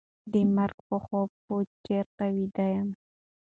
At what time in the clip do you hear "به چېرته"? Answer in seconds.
1.45-2.23